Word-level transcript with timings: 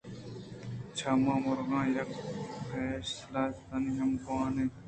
چمے 0.97 1.35
مُرغاں 1.43 1.85
یک 1.95 2.09
پیپلستانے 2.69 3.91
ہم 3.99 4.11
گون 4.25 4.55
اَت 4.59 4.73